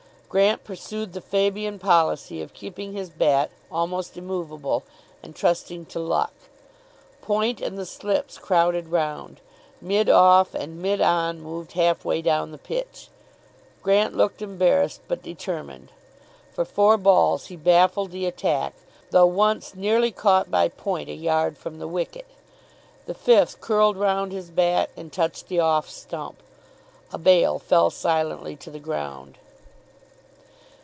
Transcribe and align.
Grant 0.33 0.63
pursued 0.63 1.11
the 1.11 1.19
Fabian 1.19 1.77
policy 1.77 2.41
of 2.41 2.53
keeping 2.53 2.93
his 2.93 3.09
bat 3.09 3.51
almost 3.69 4.15
immovable 4.15 4.83
and 5.21 5.35
trusting 5.35 5.85
to 5.87 5.99
luck. 5.99 6.31
Point 7.21 7.59
and 7.59 7.77
the 7.77 7.85
slips 7.85 8.37
crowded 8.37 8.87
round. 8.87 9.41
Mid 9.81 10.07
off 10.07 10.53
and 10.55 10.81
mid 10.81 11.01
on 11.01 11.41
moved 11.41 11.73
half 11.73 12.05
way 12.05 12.21
down 12.21 12.51
the 12.53 12.57
pitch. 12.57 13.09
Grant 13.83 14.15
looked 14.15 14.41
embarrassed, 14.41 15.01
but 15.09 15.21
determined. 15.21 15.91
For 16.53 16.63
four 16.63 16.95
balls 16.95 17.47
he 17.47 17.57
baffled 17.57 18.11
the 18.11 18.25
attack, 18.25 18.73
though 19.09 19.25
once 19.25 19.75
nearly 19.75 20.11
caught 20.11 20.49
by 20.49 20.69
point 20.69 21.09
a 21.09 21.13
yard 21.13 21.57
from 21.57 21.77
the 21.77 21.89
wicket. 21.89 22.27
The 23.05 23.13
fifth 23.13 23.59
curled 23.59 23.97
round 23.97 24.31
his 24.31 24.49
bat, 24.49 24.91
and 24.95 25.11
touched 25.11 25.49
the 25.49 25.59
off 25.59 25.89
stump. 25.89 26.41
A 27.11 27.17
bail 27.17 27.59
fell 27.59 27.89
silently 27.89 28.55
to 28.55 28.71
the 28.71 28.79
ground. 28.79 29.37